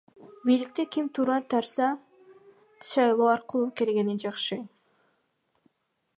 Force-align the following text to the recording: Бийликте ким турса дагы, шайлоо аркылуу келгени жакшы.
Бийликте 0.45 0.83
ким 0.93 1.05
турса 1.13 1.37
дагы, 1.49 1.89
шайлоо 2.89 3.29
аркылуу 3.35 3.71
келгени 3.77 4.15
жакшы. 4.23 4.57